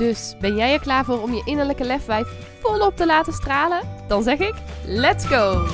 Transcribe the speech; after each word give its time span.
Dus 0.00 0.34
ben 0.40 0.56
jij 0.56 0.72
er 0.72 0.80
klaar 0.80 1.04
voor 1.04 1.22
om 1.22 1.32
je 1.32 1.42
innerlijke 1.44 1.84
lefwijf 1.84 2.26
volop 2.60 2.96
te 2.96 3.06
laten 3.06 3.32
stralen? 3.32 3.88
Dan 4.08 4.22
zeg 4.22 4.38
ik: 4.38 4.54
let's 4.86 5.26
go! 5.26 5.66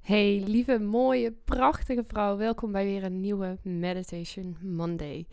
Hey, 0.00 0.42
lieve, 0.46 0.78
mooie, 0.78 1.32
prachtige 1.44 2.04
vrouw, 2.06 2.36
welkom 2.36 2.72
bij 2.72 2.84
weer 2.84 3.04
een 3.04 3.20
nieuwe 3.20 3.58
Meditation 3.62 4.56
Monday. 4.62 5.26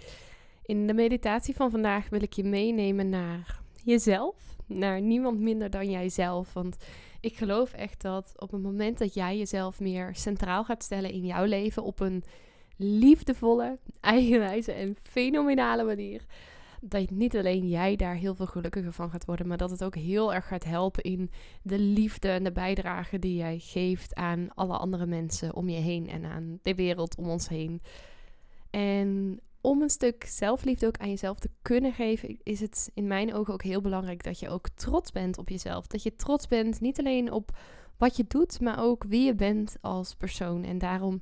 In 0.65 0.87
de 0.87 0.93
meditatie 0.93 1.55
van 1.55 1.71
vandaag 1.71 2.09
wil 2.09 2.21
ik 2.21 2.33
je 2.33 2.43
meenemen 2.43 3.09
naar 3.09 3.59
jezelf, 3.83 4.35
naar 4.65 5.01
niemand 5.01 5.39
minder 5.39 5.69
dan 5.69 5.89
jijzelf. 5.89 6.53
Want 6.53 6.77
ik 7.19 7.35
geloof 7.35 7.73
echt 7.73 8.01
dat 8.01 8.33
op 8.35 8.51
het 8.51 8.61
moment 8.61 8.97
dat 8.97 9.13
jij 9.13 9.37
jezelf 9.37 9.79
meer 9.79 10.15
centraal 10.15 10.63
gaat 10.63 10.83
stellen 10.83 11.11
in 11.11 11.25
jouw 11.25 11.45
leven, 11.45 11.83
op 11.83 11.99
een 11.99 12.23
liefdevolle, 12.83 13.77
eigenwijze 13.99 14.71
en 14.71 14.95
fenomenale 15.03 15.83
manier. 15.83 16.25
Dat 16.81 17.09
niet 17.09 17.37
alleen 17.37 17.67
jij 17.67 17.95
daar 17.95 18.15
heel 18.15 18.35
veel 18.35 18.45
gelukkiger 18.45 18.93
van 18.93 19.09
gaat 19.09 19.25
worden, 19.25 19.47
maar 19.47 19.57
dat 19.57 19.69
het 19.69 19.83
ook 19.83 19.95
heel 19.95 20.33
erg 20.33 20.47
gaat 20.47 20.63
helpen 20.63 21.03
in 21.03 21.31
de 21.61 21.79
liefde 21.79 22.29
en 22.29 22.43
de 22.43 22.51
bijdrage 22.51 23.19
die 23.19 23.35
jij 23.35 23.59
geeft 23.59 24.15
aan 24.15 24.47
alle 24.53 24.77
andere 24.77 25.05
mensen 25.05 25.55
om 25.55 25.69
je 25.69 25.79
heen 25.79 26.09
en 26.09 26.25
aan 26.25 26.59
de 26.61 26.75
wereld 26.75 27.15
om 27.15 27.29
ons 27.29 27.47
heen. 27.47 27.81
En 28.69 29.39
om 29.61 29.81
een 29.81 29.89
stuk 29.89 30.23
zelfliefde 30.23 30.87
ook 30.87 30.97
aan 30.97 31.09
jezelf 31.09 31.39
te 31.39 31.49
kunnen 31.61 31.93
geven, 31.93 32.39
is 32.43 32.59
het 32.59 32.91
in 32.93 33.07
mijn 33.07 33.33
ogen 33.33 33.53
ook 33.53 33.63
heel 33.63 33.81
belangrijk 33.81 34.23
dat 34.23 34.39
je 34.39 34.49
ook 34.49 34.69
trots 34.69 35.11
bent 35.11 35.37
op 35.37 35.49
jezelf. 35.49 35.87
Dat 35.87 36.03
je 36.03 36.15
trots 36.15 36.47
bent 36.47 36.79
niet 36.79 36.99
alleen 36.99 37.31
op 37.31 37.57
wat 37.97 38.17
je 38.17 38.25
doet, 38.27 38.59
maar 38.59 38.83
ook 38.83 39.03
wie 39.03 39.25
je 39.25 39.35
bent 39.35 39.77
als 39.81 40.15
persoon. 40.15 40.63
En 40.63 40.77
daarom 40.77 41.21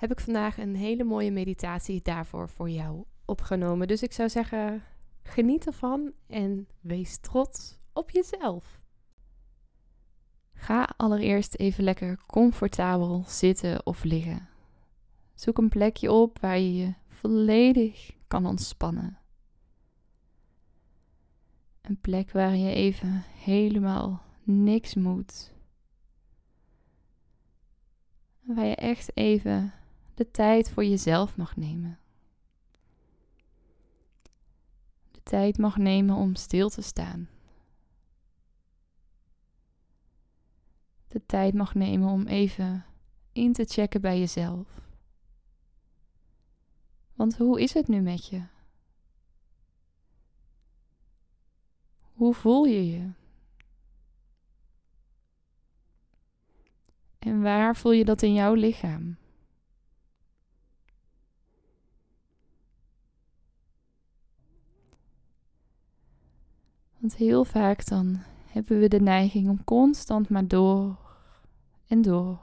heb 0.00 0.10
ik 0.10 0.20
vandaag 0.20 0.58
een 0.58 0.76
hele 0.76 1.04
mooie 1.04 1.30
meditatie 1.30 2.02
daarvoor 2.02 2.48
voor 2.48 2.70
jou 2.70 3.04
opgenomen. 3.24 3.88
Dus 3.88 4.02
ik 4.02 4.12
zou 4.12 4.28
zeggen, 4.28 4.82
geniet 5.22 5.66
ervan 5.66 6.12
en 6.26 6.68
wees 6.80 7.18
trots 7.18 7.78
op 7.92 8.10
jezelf. 8.10 8.80
Ga 10.52 10.88
allereerst 10.96 11.54
even 11.54 11.84
lekker 11.84 12.18
comfortabel 12.26 13.24
zitten 13.26 13.86
of 13.86 14.04
liggen. 14.04 14.48
Zoek 15.34 15.58
een 15.58 15.68
plekje 15.68 16.12
op 16.12 16.38
waar 16.38 16.58
je 16.58 16.74
je 16.74 16.94
volledig 17.08 18.16
kan 18.26 18.46
ontspannen. 18.46 19.18
Een 21.80 22.00
plek 22.00 22.30
waar 22.30 22.56
je 22.56 22.72
even 22.72 23.24
helemaal 23.36 24.22
niks 24.42 24.94
moet. 24.94 25.52
Waar 28.40 28.66
je 28.66 28.74
echt 28.74 29.16
even 29.16 29.72
de 30.20 30.30
tijd 30.30 30.70
voor 30.70 30.84
jezelf 30.84 31.36
mag 31.36 31.56
nemen. 31.56 31.98
De 35.10 35.22
tijd 35.22 35.58
mag 35.58 35.76
nemen 35.76 36.16
om 36.16 36.34
stil 36.34 36.68
te 36.68 36.82
staan. 36.82 37.28
De 41.08 41.26
tijd 41.26 41.54
mag 41.54 41.74
nemen 41.74 42.08
om 42.08 42.26
even 42.26 42.84
in 43.32 43.52
te 43.52 43.64
checken 43.64 44.00
bij 44.00 44.18
jezelf. 44.18 44.80
Want 47.14 47.36
hoe 47.36 47.60
is 47.60 47.74
het 47.74 47.88
nu 47.88 48.00
met 48.00 48.26
je? 48.26 48.42
Hoe 52.12 52.34
voel 52.34 52.64
je 52.64 52.90
je? 52.90 53.10
En 57.18 57.42
waar 57.42 57.76
voel 57.76 57.92
je 57.92 58.04
dat 58.04 58.22
in 58.22 58.34
jouw 58.34 58.54
lichaam? 58.54 59.18
Want 67.00 67.16
heel 67.16 67.44
vaak 67.44 67.86
dan 67.86 68.22
hebben 68.46 68.78
we 68.78 68.88
de 68.88 69.00
neiging 69.00 69.48
om 69.48 69.64
constant 69.64 70.28
maar 70.28 70.48
door 70.48 70.96
en 71.86 72.02
door 72.02 72.40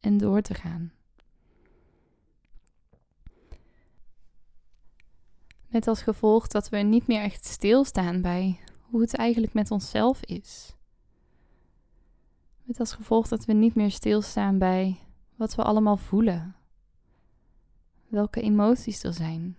en 0.00 0.16
door 0.16 0.42
te 0.42 0.54
gaan. 0.54 0.92
Met 5.68 5.86
als 5.86 6.02
gevolg 6.02 6.46
dat 6.46 6.68
we 6.68 6.76
niet 6.76 7.06
meer 7.06 7.22
echt 7.22 7.44
stilstaan 7.44 8.22
bij 8.22 8.60
hoe 8.82 9.00
het 9.00 9.14
eigenlijk 9.14 9.52
met 9.52 9.70
onszelf 9.70 10.22
is. 10.24 10.74
Met 12.62 12.80
als 12.80 12.92
gevolg 12.92 13.28
dat 13.28 13.44
we 13.44 13.52
niet 13.52 13.74
meer 13.74 13.90
stilstaan 13.90 14.58
bij 14.58 14.98
wat 15.36 15.54
we 15.54 15.62
allemaal 15.62 15.96
voelen. 15.96 16.56
Welke 18.08 18.40
emoties 18.40 19.02
er 19.02 19.12
zijn. 19.12 19.56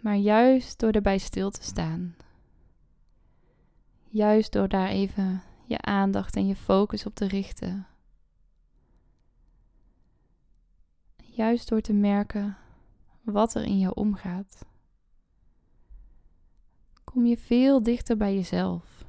Maar 0.00 0.16
juist 0.16 0.78
door 0.78 0.90
erbij 0.90 1.18
stil 1.18 1.50
te 1.50 1.62
staan, 1.62 2.16
juist 4.08 4.52
door 4.52 4.68
daar 4.68 4.88
even 4.88 5.42
je 5.64 5.80
aandacht 5.80 6.36
en 6.36 6.46
je 6.46 6.56
focus 6.56 7.06
op 7.06 7.14
te 7.14 7.26
richten, 7.26 7.86
juist 11.16 11.68
door 11.68 11.80
te 11.80 11.92
merken 11.92 12.56
wat 13.22 13.54
er 13.54 13.64
in 13.64 13.78
jou 13.78 13.94
omgaat, 13.94 14.64
kom 17.04 17.26
je 17.26 17.38
veel 17.38 17.82
dichter 17.82 18.16
bij 18.16 18.34
jezelf. 18.34 19.04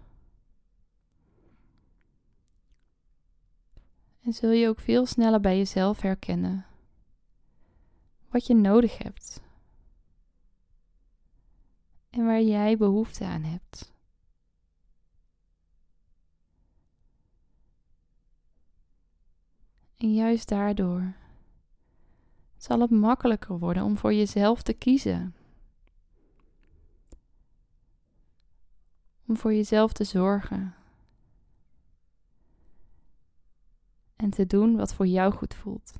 En 4.21 4.33
zul 4.33 4.51
je 4.51 4.67
ook 4.67 4.79
veel 4.79 5.05
sneller 5.05 5.39
bij 5.39 5.57
jezelf 5.57 6.01
herkennen 6.01 6.65
wat 8.29 8.47
je 8.47 8.55
nodig 8.55 8.97
hebt 8.97 9.41
en 12.09 12.25
waar 12.25 12.41
jij 12.41 12.77
behoefte 12.77 13.25
aan 13.25 13.43
hebt. 13.43 13.93
En 19.97 20.13
juist 20.13 20.49
daardoor 20.49 21.13
zal 22.57 22.79
het 22.79 22.89
makkelijker 22.89 23.59
worden 23.59 23.83
om 23.83 23.97
voor 23.97 24.13
jezelf 24.13 24.61
te 24.61 24.73
kiezen. 24.73 25.35
Om 29.27 29.37
voor 29.37 29.53
jezelf 29.53 29.93
te 29.93 30.03
zorgen. 30.03 30.75
En 34.15 34.29
te 34.29 34.45
doen 34.47 34.75
wat 34.75 34.93
voor 34.93 35.07
jou 35.07 35.33
goed 35.33 35.53
voelt. 35.53 35.93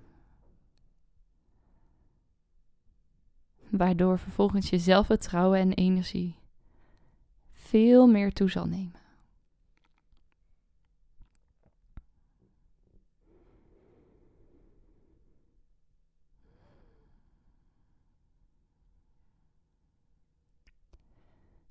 Waardoor 3.70 4.20
vervolgens 4.20 4.70
je 4.70 4.78
zelfvertrouwen 4.78 5.60
en 5.60 5.74
energie 5.74 6.36
veel 7.52 8.08
meer 8.08 8.34
toe 8.34 8.50
zal 8.50 8.66
nemen. 8.66 8.98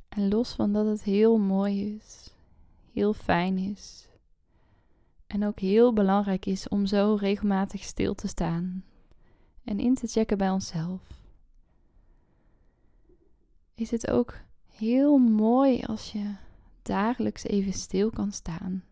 En 0.09 0.29
los 0.29 0.53
van 0.53 0.73
dat 0.73 0.87
het 0.87 1.03
heel 1.03 1.39
mooi 1.39 1.95
is, 1.95 2.35
heel 2.93 3.13
fijn 3.15 3.59
is 3.59 4.09
en 5.27 5.47
ook 5.47 5.59
heel 5.59 5.93
belangrijk 5.93 6.47
is 6.47 6.69
om 6.69 6.87
zo 6.87 7.17
regelmatig 7.21 7.83
stil 7.83 8.15
te 8.15 8.29
staan 8.29 8.85
en 9.65 9.79
in 9.79 9.95
te 9.95 10.07
checken 10.07 10.39
bij 10.39 10.51
onszelf 10.51 11.18
is 13.79 13.91
het 13.91 14.11
ook 14.11 14.35
heel 14.67 15.19
mooi 15.19 15.83
als 15.83 16.13
je 16.13 16.35
dagelijks 16.83 17.43
even 17.43 17.73
stil 17.73 18.11
kan 18.11 18.33
staan 18.33 18.85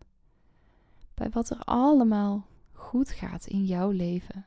bij 1.13 1.29
wat 1.29 1.49
er 1.49 1.59
allemaal 1.59 2.47
goed 2.71 3.11
gaat 3.11 3.45
in 3.45 3.65
jouw 3.65 3.89
leven. 3.89 4.45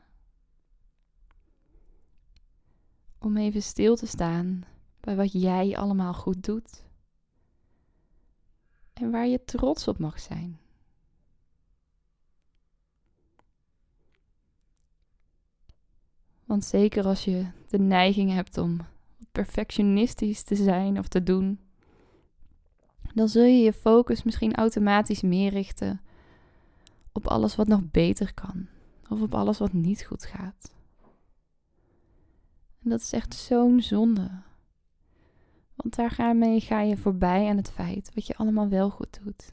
Om 3.19 3.37
even 3.37 3.63
stil 3.63 3.97
te 3.97 4.07
staan 4.07 4.65
bij 5.01 5.17
wat 5.17 5.33
jij 5.33 5.77
allemaal 5.77 6.15
goed 6.15 6.45
doet 6.45 6.85
en 8.93 9.11
waar 9.11 9.27
je 9.27 9.45
trots 9.45 9.89
op 9.89 9.99
mag 9.99 10.21
zijn. 10.21 10.61
Want 16.45 16.65
zeker 16.65 17.05
als 17.05 17.25
je 17.25 17.51
de 17.69 17.79
neiging 17.79 18.31
hebt 18.31 18.59
om 18.59 18.81
perfectionistisch 19.32 20.43
te 20.43 20.55
zijn 20.55 20.99
of 20.99 21.09
te 21.09 21.23
doen, 21.23 21.61
dan 23.15 23.29
zul 23.29 23.44
je 23.44 23.62
je 23.62 23.73
focus 23.73 24.23
misschien 24.23 24.55
automatisch 24.55 25.21
meer 25.21 25.50
richten 25.50 26.00
op 27.12 27.27
alles 27.27 27.56
wat 27.56 27.67
nog 27.67 27.91
beter 27.91 28.35
kan 28.35 28.67
of 29.09 29.21
op 29.21 29.35
alles 29.35 29.59
wat 29.59 29.73
niet 29.73 30.05
goed 30.05 30.25
gaat. 30.25 30.75
En 32.82 32.91
dat 32.91 33.00
is 33.00 33.12
echt 33.12 33.35
zo'n 33.35 33.81
zonde. 33.81 34.31
Want 35.75 36.17
daarmee 36.17 36.61
ga 36.61 36.81
je 36.81 36.97
voorbij 36.97 37.49
aan 37.49 37.56
het 37.56 37.71
feit 37.71 38.11
wat 38.15 38.26
je 38.26 38.37
allemaal 38.37 38.69
wel 38.69 38.91
goed 38.91 39.21
doet. 39.25 39.53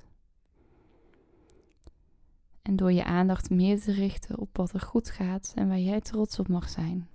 En 2.61 2.75
door 2.75 2.91
je 2.91 3.03
aandacht 3.03 3.49
meer 3.49 3.81
te 3.81 3.91
richten 3.91 4.37
op 4.37 4.57
wat 4.57 4.73
er 4.73 4.81
goed 4.81 5.09
gaat 5.09 5.51
en 5.55 5.67
waar 5.67 5.79
jij 5.79 6.01
trots 6.01 6.39
op 6.39 6.47
mag 6.47 6.69
zijn, 6.69 7.09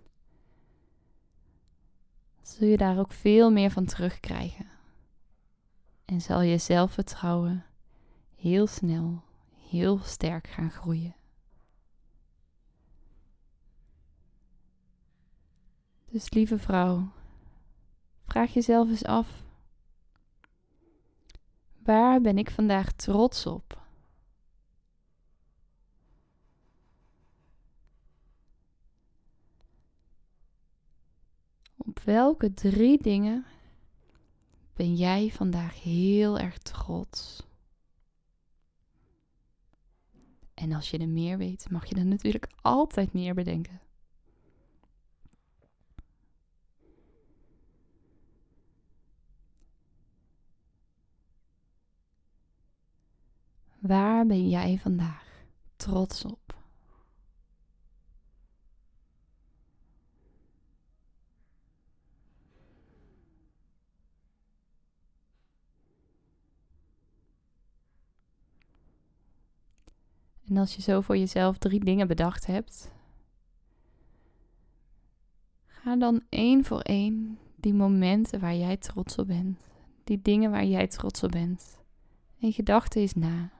zul 2.43 2.67
je 2.67 2.77
daar 2.77 2.99
ook 2.99 3.13
veel 3.13 3.51
meer 3.51 3.71
van 3.71 3.85
terugkrijgen. 3.85 4.67
En 6.05 6.21
zal 6.21 6.41
je 6.41 6.59
zelfvertrouwen 6.59 7.65
heel 8.37 8.67
snel, 8.67 9.23
heel 9.71 9.99
sterk 9.99 10.47
gaan 10.47 10.71
groeien. 10.71 11.15
Dus 16.13 16.31
lieve 16.31 16.59
vrouw, 16.59 17.13
vraag 18.25 18.53
jezelf 18.53 18.89
eens 18.89 19.05
af: 19.05 19.43
waar 21.79 22.21
ben 22.21 22.39
ik 22.39 22.51
vandaag 22.51 22.93
trots 22.93 23.47
op? 23.47 23.81
Op 31.77 31.92
welke 32.05 32.55
drie 32.55 33.03
dingen 33.03 33.45
ben 34.75 34.95
jij 34.95 35.31
vandaag 35.31 35.83
heel 35.83 36.39
erg 36.39 36.59
trots? 36.59 37.47
En 40.55 40.73
als 40.73 40.91
je 40.91 40.99
er 40.99 41.09
meer 41.09 41.39
weet, 41.39 41.71
mag 41.71 41.87
je 41.87 41.95
er 41.95 42.07
natuurlijk 42.07 42.49
altijd 42.61 43.13
meer 43.13 43.35
bedenken. 43.35 43.81
Waar 53.79 54.27
ben 54.27 54.49
jij 54.49 54.79
vandaag 54.79 55.45
trots 55.77 56.25
op? 56.25 56.42
En 70.53 70.59
als 70.59 70.75
je 70.75 70.83
zo 70.83 71.01
voor 71.01 71.17
jezelf 71.17 71.59
drie 71.59 71.85
dingen 71.85 72.07
bedacht 72.07 72.47
hebt, 72.47 72.91
ga 75.67 75.97
dan 75.97 76.23
één 76.29 76.65
voor 76.65 76.81
één 76.81 77.39
die 77.57 77.75
momenten 77.75 78.41
waar 78.41 78.55
jij 78.55 78.77
trots 78.77 79.19
op 79.19 79.27
bent, 79.27 79.61
die 80.05 80.23
dingen 80.23 80.51
waar 80.51 80.65
jij 80.65 80.87
trots 80.87 81.23
op 81.23 81.31
bent, 81.31 81.79
in 82.39 82.53
gedachten 82.53 83.01
eens 83.01 83.15
na. 83.15 83.51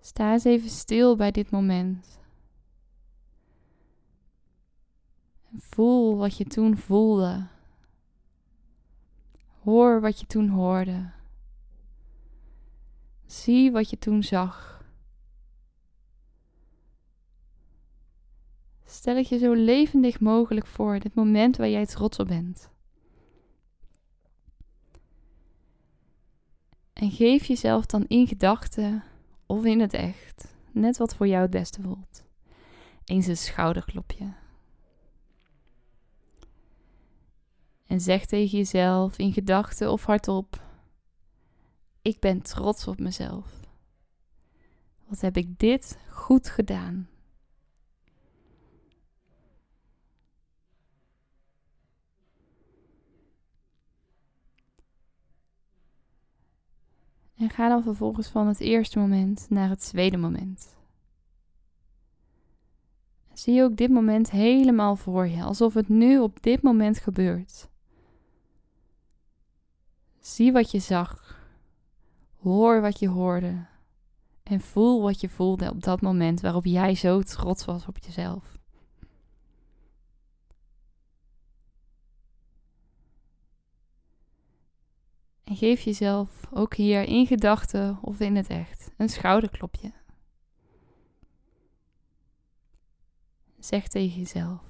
Sta 0.00 0.32
eens 0.32 0.44
even 0.44 0.70
stil 0.70 1.16
bij 1.16 1.30
dit 1.30 1.50
moment. 1.50 2.18
En 5.52 5.60
voel 5.60 6.16
wat 6.16 6.36
je 6.36 6.44
toen 6.44 6.76
voelde. 6.76 7.46
Hoor 9.62 10.00
wat 10.00 10.20
je 10.20 10.26
toen 10.26 10.48
hoorde. 10.48 11.18
Zie 13.40 13.72
wat 13.72 13.90
je 13.90 13.98
toen 13.98 14.22
zag. 14.22 14.84
Stel 18.84 19.16
het 19.16 19.28
je 19.28 19.38
zo 19.38 19.52
levendig 19.52 20.20
mogelijk 20.20 20.66
voor, 20.66 20.98
dit 20.98 21.14
moment 21.14 21.56
waar 21.56 21.68
jij 21.68 21.86
trots 21.86 22.18
op 22.18 22.26
bent. 22.26 22.70
En 26.92 27.10
geef 27.10 27.44
jezelf 27.44 27.86
dan 27.86 28.04
in 28.08 28.26
gedachten 28.26 29.04
of 29.46 29.64
in 29.64 29.80
het 29.80 29.92
echt, 29.92 30.54
net 30.72 30.96
wat 30.96 31.14
voor 31.14 31.26
jou 31.26 31.42
het 31.42 31.50
beste 31.50 31.82
voelt, 31.82 32.24
eens 33.04 33.26
een 33.26 33.36
schouderklopje. 33.36 34.34
En 37.86 38.00
zeg 38.00 38.26
tegen 38.26 38.58
jezelf 38.58 39.18
in 39.18 39.32
gedachten 39.32 39.92
of 39.92 40.04
hardop: 40.04 40.69
Ik 42.02 42.20
ben 42.20 42.42
trots 42.42 42.86
op 42.86 42.98
mezelf. 42.98 43.60
Wat 45.06 45.20
heb 45.20 45.36
ik 45.36 45.58
dit 45.58 45.98
goed 46.10 46.48
gedaan? 46.48 47.08
En 57.36 57.50
ga 57.50 57.68
dan 57.68 57.82
vervolgens 57.82 58.28
van 58.28 58.46
het 58.46 58.60
eerste 58.60 58.98
moment 58.98 59.46
naar 59.50 59.68
het 59.68 59.80
tweede 59.80 60.16
moment. 60.16 60.76
Zie 63.32 63.62
ook 63.62 63.76
dit 63.76 63.90
moment 63.90 64.30
helemaal 64.30 64.96
voor 64.96 65.26
je, 65.26 65.42
alsof 65.42 65.74
het 65.74 65.88
nu 65.88 66.18
op 66.18 66.42
dit 66.42 66.62
moment 66.62 66.98
gebeurt. 66.98 67.68
Zie 70.18 70.52
wat 70.52 70.70
je 70.70 70.78
zag, 70.78 71.39
hoor 72.42 72.80
wat 72.80 72.98
je 72.98 73.08
hoorde 73.08 73.66
en 74.42 74.60
voel 74.60 75.02
wat 75.02 75.20
je 75.20 75.28
voelde 75.28 75.70
op 75.70 75.82
dat 75.82 76.00
moment 76.00 76.40
waarop 76.40 76.64
jij 76.64 76.94
zo 76.94 77.20
trots 77.20 77.64
was 77.64 77.86
op 77.86 77.98
jezelf. 77.98 78.58
En 85.44 85.56
geef 85.56 85.80
jezelf 85.80 86.46
ook 86.52 86.74
hier 86.74 87.02
in 87.02 87.26
gedachten 87.26 87.98
of 88.02 88.20
in 88.20 88.36
het 88.36 88.48
echt 88.48 88.90
een 88.96 89.08
schouderklopje. 89.08 89.92
Zeg 93.58 93.88
tegen 93.88 94.18
jezelf: 94.18 94.60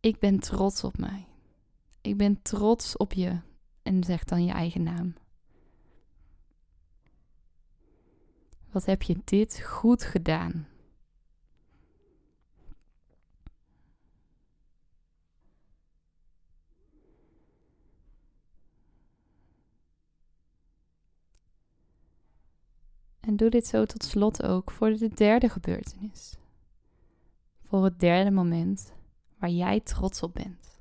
Ik 0.00 0.18
ben 0.18 0.38
trots 0.38 0.84
op 0.84 0.98
mij. 0.98 1.26
Ik 2.00 2.16
ben 2.16 2.42
trots 2.42 2.96
op 2.96 3.12
je. 3.12 3.40
En 3.82 4.04
zeg 4.04 4.24
dan 4.24 4.44
je 4.44 4.52
eigen 4.52 4.82
naam. 4.82 5.14
Wat 8.76 8.84
heb 8.84 9.02
je 9.02 9.16
dit 9.24 9.60
goed 9.60 10.02
gedaan? 10.02 10.68
En 23.20 23.36
doe 23.36 23.50
dit 23.50 23.66
zo 23.66 23.84
tot 23.84 24.04
slot 24.04 24.42
ook 24.42 24.70
voor 24.70 24.90
de 24.90 25.08
derde 25.08 25.48
gebeurtenis. 25.48 26.36
Voor 27.60 27.84
het 27.84 28.00
derde 28.00 28.30
moment 28.30 28.92
waar 29.38 29.50
jij 29.50 29.80
trots 29.80 30.22
op 30.22 30.34
bent. 30.34 30.80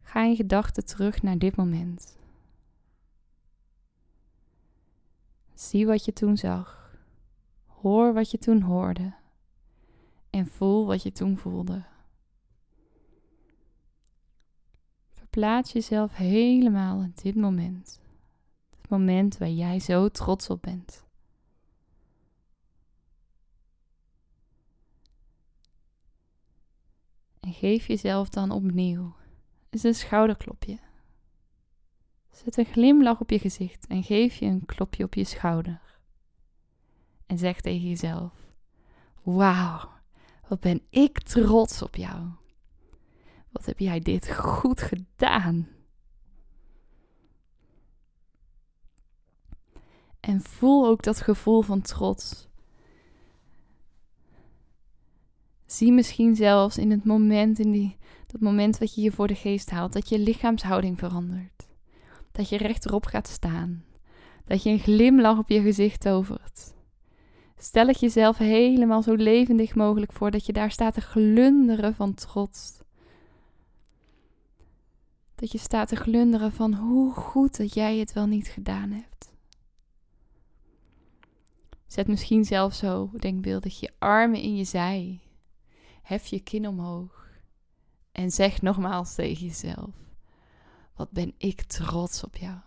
Ga 0.00 0.24
in 0.24 0.36
gedachten 0.36 0.84
terug 0.84 1.22
naar 1.22 1.38
dit 1.38 1.56
moment. 1.56 2.16
Zie 5.56 5.86
wat 5.86 6.04
je 6.04 6.12
toen 6.12 6.36
zag. 6.36 6.94
Hoor 7.66 8.12
wat 8.12 8.30
je 8.30 8.38
toen 8.38 8.60
hoorde. 8.60 9.14
En 10.30 10.46
voel 10.46 10.86
wat 10.86 11.02
je 11.02 11.12
toen 11.12 11.38
voelde. 11.38 11.84
Verplaats 15.12 15.72
jezelf 15.72 16.14
helemaal 16.14 17.00
in 17.00 17.12
dit 17.22 17.34
moment 17.34 18.04
moment 18.88 19.38
waar 19.38 19.48
jij 19.48 19.80
zo 19.80 20.08
trots 20.08 20.50
op 20.50 20.62
bent. 20.62 21.04
En 27.40 27.52
geef 27.52 27.86
jezelf 27.86 28.28
dan 28.28 28.50
opnieuw 28.50 29.14
eens 29.70 29.82
een 29.82 29.94
schouderklopje. 29.94 30.78
Zet 32.44 32.56
een 32.56 32.64
glimlach 32.64 33.20
op 33.20 33.30
je 33.30 33.38
gezicht 33.38 33.86
en 33.86 34.02
geef 34.02 34.34
je 34.34 34.46
een 34.46 34.64
klopje 34.66 35.04
op 35.04 35.14
je 35.14 35.24
schouder. 35.24 35.80
En 37.26 37.38
zeg 37.38 37.60
tegen 37.60 37.88
jezelf: 37.88 38.32
Wauw, 39.22 39.88
wat 40.48 40.60
ben 40.60 40.82
ik 40.90 41.20
trots 41.20 41.82
op 41.82 41.94
jou. 41.94 42.28
Wat 43.50 43.66
heb 43.66 43.78
jij 43.78 44.00
dit 44.00 44.34
goed 44.34 44.82
gedaan? 44.82 45.68
En 50.20 50.40
voel 50.40 50.86
ook 50.86 51.02
dat 51.02 51.20
gevoel 51.20 51.62
van 51.62 51.80
trots. 51.80 52.48
Zie 55.66 55.92
misschien 55.92 56.36
zelfs 56.36 56.78
in 56.78 56.90
het 56.90 57.04
moment, 57.04 57.58
in 57.58 57.72
die, 57.72 57.96
dat 58.26 58.40
moment 58.40 58.78
wat 58.78 58.94
je 58.94 59.00
je 59.00 59.12
voor 59.12 59.26
de 59.26 59.34
geest 59.34 59.70
haalt, 59.70 59.92
dat 59.92 60.08
je 60.08 60.18
lichaamshouding 60.18 60.98
verandert. 60.98 61.55
Dat 62.36 62.48
je 62.48 62.56
rechterop 62.56 63.04
gaat 63.04 63.28
staan. 63.28 63.84
Dat 64.44 64.62
je 64.62 64.70
een 64.70 64.78
glimlach 64.78 65.38
op 65.38 65.48
je 65.48 65.60
gezicht 65.60 66.00
tovert. 66.00 66.74
Stel 67.56 67.86
het 67.86 68.00
jezelf 68.00 68.38
helemaal 68.38 69.02
zo 69.02 69.14
levendig 69.14 69.74
mogelijk 69.74 70.12
voor 70.12 70.30
dat 70.30 70.46
je 70.46 70.52
daar 70.52 70.70
staat 70.70 70.94
te 70.94 71.00
glunderen 71.00 71.94
van 71.94 72.14
trots. 72.14 72.80
Dat 75.34 75.52
je 75.52 75.58
staat 75.58 75.88
te 75.88 75.96
glunderen 75.96 76.52
van 76.52 76.74
hoe 76.74 77.12
goed 77.12 77.56
dat 77.56 77.74
jij 77.74 77.96
het 77.96 78.12
wel 78.12 78.26
niet 78.26 78.48
gedaan 78.48 78.90
hebt. 78.90 79.32
Zet 81.86 82.06
misschien 82.06 82.44
zelf 82.44 82.74
zo 82.74 83.10
denkbeeldig 83.18 83.80
je 83.80 83.92
armen 83.98 84.40
in 84.40 84.56
je 84.56 84.64
zij. 84.64 85.20
Hef 86.02 86.26
je 86.26 86.40
kin 86.40 86.68
omhoog. 86.68 87.28
En 88.12 88.30
zeg 88.30 88.62
nogmaals 88.62 89.14
tegen 89.14 89.46
jezelf: 89.46 90.05
Wat 90.96 91.10
ben 91.10 91.34
ik 91.38 91.62
trots 91.62 92.24
op 92.24 92.36
jou? 92.36 92.58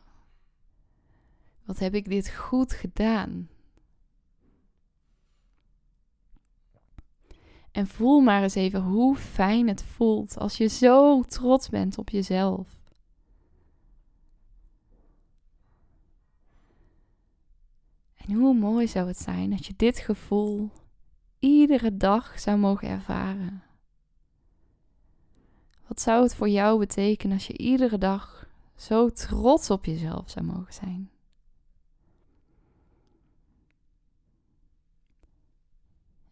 Wat 1.65 1.79
heb 1.79 1.93
ik 1.93 2.09
dit 2.09 2.29
goed 2.29 2.73
gedaan? 2.73 3.49
En 7.71 7.87
voel 7.87 8.19
maar 8.19 8.43
eens 8.43 8.55
even 8.55 8.81
hoe 8.81 9.15
fijn 9.15 9.67
het 9.67 9.83
voelt 9.83 10.37
als 10.37 10.57
je 10.57 10.67
zo 10.67 11.21
trots 11.21 11.69
bent 11.69 11.97
op 11.97 12.09
jezelf. 12.09 12.79
En 18.15 18.33
hoe 18.33 18.53
mooi 18.53 18.87
zou 18.87 19.07
het 19.07 19.19
zijn 19.19 19.51
als 19.51 19.67
je 19.67 19.73
dit 19.75 19.99
gevoel 19.99 20.69
iedere 21.39 21.97
dag 21.97 22.39
zou 22.39 22.57
mogen 22.57 22.87
ervaren. 22.87 23.68
Wat 25.89 26.01
zou 26.01 26.23
het 26.23 26.35
voor 26.35 26.49
jou 26.49 26.79
betekenen 26.79 27.33
als 27.33 27.47
je 27.47 27.57
iedere 27.57 27.97
dag 27.97 28.47
zo 28.75 29.09
trots 29.09 29.69
op 29.69 29.85
jezelf 29.85 30.29
zou 30.29 30.45
mogen 30.45 30.73
zijn? 30.73 31.09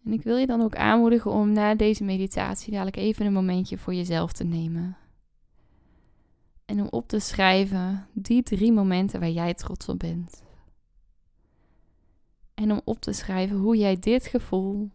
En 0.03 0.13
ik 0.13 0.21
wil 0.21 0.37
je 0.37 0.47
dan 0.47 0.61
ook 0.61 0.75
aanmoedigen 0.75 1.31
om 1.31 1.51
na 1.51 1.75
deze 1.75 2.03
meditatie 2.03 2.71
dadelijk 2.71 2.95
even 2.95 3.25
een 3.25 3.33
momentje 3.33 3.77
voor 3.77 3.93
jezelf 3.93 4.31
te 4.31 4.43
nemen. 4.43 4.97
En 6.65 6.81
om 6.81 6.87
op 6.89 7.07
te 7.07 7.19
schrijven 7.19 8.07
die 8.13 8.43
drie 8.43 8.71
momenten 8.71 9.19
waar 9.19 9.29
jij 9.29 9.53
trots 9.53 9.89
op 9.89 9.99
bent. 9.99 10.43
En 12.53 12.71
om 12.71 12.81
op 12.83 12.99
te 12.99 13.13
schrijven 13.13 13.57
hoe 13.57 13.77
jij 13.77 13.99
dit 13.99 14.25
gevoel 14.25 14.89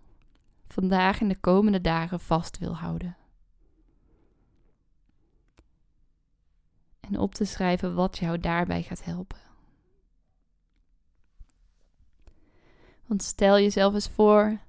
vandaag 0.66 1.21
en 1.21 1.28
de 1.28 1.40
komende 1.40 1.81
dagen 1.81 2.21
vast 2.21 2.59
wil 2.59 2.76
houden. 2.76 3.16
En 7.12 7.19
op 7.19 7.35
te 7.35 7.45
schrijven 7.45 7.95
wat 7.95 8.19
jou 8.19 8.38
daarbij 8.38 8.83
gaat 8.83 9.04
helpen. 9.04 9.38
Want 13.07 13.23
stel 13.23 13.59
jezelf 13.59 13.95
eens 13.95 14.09
voor 14.09 14.61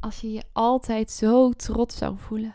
als 0.00 0.20
je 0.20 0.32
je 0.32 0.42
altijd 0.52 1.10
zo 1.10 1.52
trots 1.52 1.96
zou 1.96 2.18
voelen. 2.18 2.54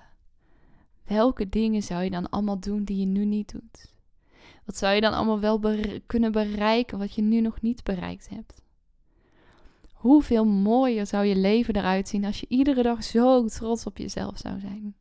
Welke 1.04 1.50
dingen 1.50 1.84
zou 1.84 2.04
je 2.04 2.10
dan 2.10 2.30
allemaal 2.30 2.60
doen 2.60 2.84
die 2.84 2.98
je 2.98 3.06
nu 3.06 3.26
niet 3.26 3.52
doet? 3.52 3.94
Wat 4.66 4.78
zou 4.78 4.94
je 4.94 5.02
dan 5.02 5.14
allemaal 5.14 5.40
wel 5.40 5.60
kunnen 6.06 6.32
bereiken 6.32 6.98
wat 6.98 7.14
je 7.14 7.22
nu 7.22 7.42
nog 7.42 7.62
niet 7.62 7.84
bereikt 7.84 8.30
hebt? 8.30 8.62
Hoeveel 9.94 10.46
mooier 10.46 11.08
zou 11.08 11.26
je 11.26 11.36
leven 11.36 11.76
eruit 11.76 12.08
zien 12.08 12.26
als 12.26 12.40
je 12.40 12.46
iedere 12.50 12.84
dag 12.84 13.04
zo 13.04 13.46
trots 13.46 13.86
op 13.86 13.98
jezelf 13.98 14.38
zou 14.38 14.60
zijn? 14.60 14.96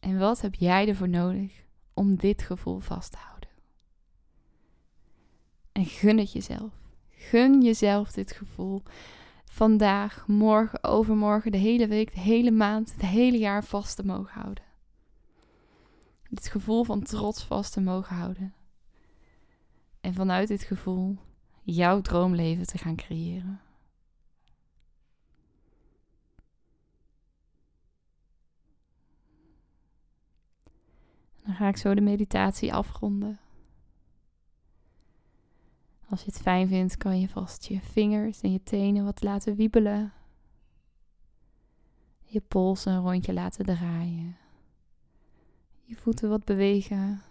En 0.00 0.18
wat 0.18 0.40
heb 0.40 0.54
jij 0.54 0.88
ervoor 0.88 1.08
nodig 1.08 1.61
om 2.02 2.16
dit 2.16 2.42
gevoel 2.42 2.78
vast 2.78 3.10
te 3.10 3.18
houden? 3.18 3.48
En 5.72 5.84
gun 5.84 6.18
het 6.18 6.32
jezelf. 6.32 6.72
Gun 7.10 7.62
jezelf 7.62 8.12
dit 8.12 8.32
gevoel 8.32 8.82
vandaag, 9.44 10.26
morgen, 10.26 10.84
overmorgen, 10.84 11.52
de 11.52 11.58
hele 11.58 11.86
week, 11.86 12.14
de 12.14 12.20
hele 12.20 12.50
maand, 12.50 12.92
het 12.92 13.00
hele 13.00 13.38
jaar 13.38 13.64
vast 13.64 13.96
te 13.96 14.04
mogen 14.04 14.40
houden. 14.40 14.64
Dit 16.28 16.48
gevoel 16.48 16.84
van 16.84 17.02
trots 17.02 17.44
vast 17.44 17.72
te 17.72 17.80
mogen 17.80 18.16
houden. 18.16 18.54
En 20.00 20.14
vanuit 20.14 20.48
dit 20.48 20.62
gevoel 20.62 21.16
jouw 21.62 22.00
droomleven 22.00 22.66
te 22.66 22.78
gaan 22.78 22.96
creëren. 22.96 23.60
Dan 31.44 31.54
ga 31.54 31.68
ik 31.68 31.76
zo 31.76 31.94
de 31.94 32.00
meditatie 32.00 32.74
afronden. 32.74 33.38
Als 36.08 36.20
je 36.20 36.30
het 36.30 36.40
fijn 36.40 36.68
vindt, 36.68 36.96
kan 36.96 37.20
je 37.20 37.28
vast 37.28 37.64
je 37.64 37.80
vingers 37.80 38.40
en 38.40 38.52
je 38.52 38.62
tenen 38.62 39.04
wat 39.04 39.22
laten 39.22 39.56
wiebelen. 39.56 40.12
Je 42.24 42.40
pols 42.40 42.84
een 42.84 43.00
rondje 43.00 43.32
laten 43.32 43.64
draaien. 43.64 44.36
Je 45.82 45.96
voeten 45.96 46.28
wat 46.28 46.44
bewegen. 46.44 47.22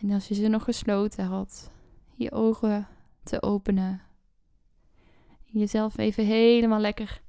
En 0.00 0.10
als 0.10 0.28
je 0.28 0.34
ze 0.34 0.48
nog 0.48 0.64
gesloten 0.64 1.24
had, 1.24 1.70
je 2.12 2.32
ogen 2.32 2.88
te 3.22 3.42
openen. 3.42 4.02
Jezelf 5.44 5.98
even 5.98 6.24
helemaal 6.26 6.80
lekker 6.80 7.22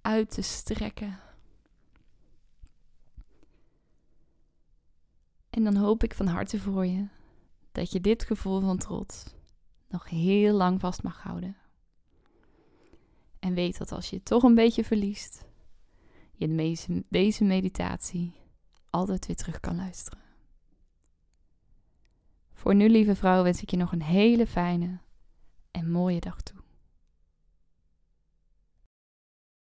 uit 0.00 0.30
te 0.30 0.42
strekken. 0.42 1.18
En 5.52 5.64
dan 5.64 5.76
hoop 5.76 6.02
ik 6.02 6.14
van 6.14 6.26
harte 6.26 6.58
voor 6.58 6.86
je 6.86 7.06
dat 7.72 7.92
je 7.92 8.00
dit 8.00 8.24
gevoel 8.24 8.60
van 8.60 8.78
trots 8.78 9.34
nog 9.88 10.08
heel 10.08 10.54
lang 10.54 10.80
vast 10.80 11.02
mag 11.02 11.22
houden. 11.22 11.56
En 13.38 13.54
weet 13.54 13.78
dat 13.78 13.92
als 13.92 14.10
je 14.10 14.16
het 14.16 14.24
toch 14.24 14.42
een 14.42 14.54
beetje 14.54 14.84
verliest, 14.84 15.44
je 16.32 17.04
deze 17.08 17.44
meditatie 17.44 18.32
altijd 18.90 19.26
weer 19.26 19.36
terug 19.36 19.60
kan 19.60 19.76
luisteren. 19.76 20.20
Voor 22.52 22.74
nu, 22.74 22.88
lieve 22.88 23.14
vrouw, 23.14 23.42
wens 23.42 23.62
ik 23.62 23.70
je 23.70 23.76
nog 23.76 23.92
een 23.92 24.02
hele 24.02 24.46
fijne 24.46 24.98
en 25.70 25.90
mooie 25.90 26.20
dag 26.20 26.42
toe. 26.42 26.61